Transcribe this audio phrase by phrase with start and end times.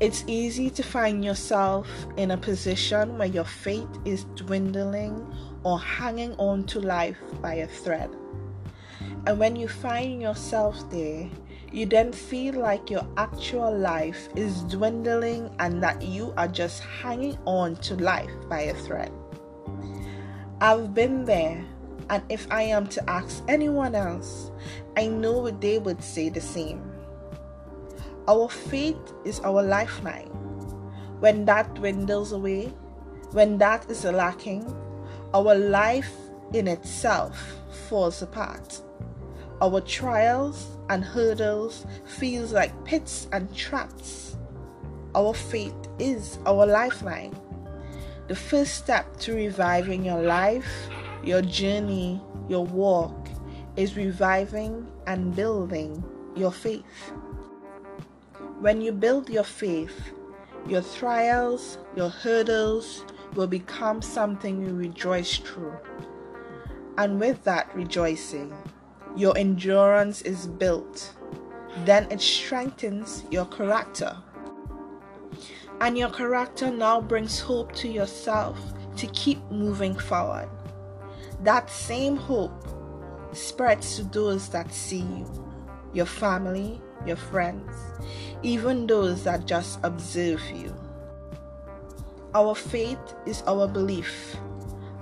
[0.00, 5.26] It's easy to find yourself in a position where your faith is dwindling
[5.62, 8.08] or hanging on to life by a thread.
[9.26, 11.28] And when you find yourself there,
[11.70, 17.36] you then feel like your actual life is dwindling and that you are just hanging
[17.44, 19.12] on to life by a thread.
[20.62, 21.62] I've been there,
[22.08, 24.50] and if I am to ask anyone else,
[24.96, 26.82] I know they would say the same.
[28.30, 30.30] Our faith is our lifeline.
[31.18, 32.66] When that dwindles away,
[33.32, 34.72] when that is lacking,
[35.34, 36.14] our life
[36.54, 37.36] in itself
[37.88, 38.82] falls apart.
[39.60, 44.36] Our trials and hurdles feels like pits and traps.
[45.16, 47.34] Our faith is our lifeline.
[48.28, 50.88] The first step to reviving your life,
[51.24, 53.26] your journey, your walk
[53.74, 56.04] is reviving and building
[56.36, 57.12] your faith.
[58.60, 60.12] When you build your faith,
[60.68, 65.78] your trials, your hurdles will become something you rejoice through.
[66.98, 68.52] And with that rejoicing,
[69.16, 71.14] your endurance is built,
[71.86, 74.14] then it strengthens your character.
[75.80, 78.58] And your character now brings hope to yourself
[78.96, 80.50] to keep moving forward.
[81.44, 82.52] That same hope
[83.32, 85.48] spreads to those that see you,
[85.94, 87.76] your family, your friends,
[88.42, 90.74] even those that just observe you.
[92.34, 94.36] Our faith is our belief.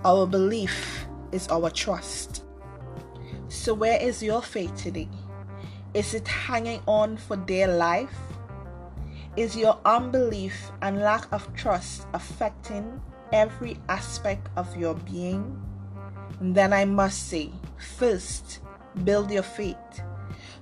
[0.05, 2.45] Our belief is our trust.
[3.49, 5.09] So, where is your faith today?
[5.95, 8.15] Is it hanging on for dear life?
[9.37, 13.01] Is your unbelief and lack of trust affecting
[13.33, 15.61] every aspect of your being?
[16.41, 18.61] Then I must say, first,
[19.05, 20.03] build your faith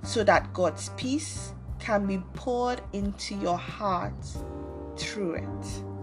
[0.06, 4.14] so that God's peace can be poured into your heart
[4.96, 5.95] through it.